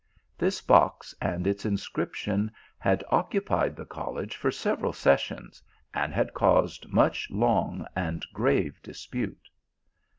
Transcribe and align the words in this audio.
This 0.35 0.61
box 0.61 1.13
and 1.21 1.45
its 1.45 1.61
218 1.61 1.61
THE 1.61 1.69
ALHAMBRA. 1.69 1.73
inscription 1.73 2.51
had 2.79 3.03
occupied 3.11 3.75
the 3.75 3.85
college 3.85 4.35
for 4.35 4.49
several 4.49 4.93
ses 4.93 5.21
sions, 5.21 5.61
and 5.93 6.11
had 6.11 6.33
caused 6.33 6.87
much 6.87 7.29
long 7.29 7.85
and 7.95 8.25
grave 8.33 8.81
dispute. 8.81 9.47